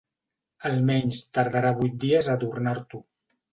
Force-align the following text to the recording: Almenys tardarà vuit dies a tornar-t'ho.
Almenys 0.69 1.19
tardarà 1.39 1.75
vuit 1.83 2.01
dies 2.07 2.33
a 2.37 2.41
tornar-t'ho. 2.47 3.07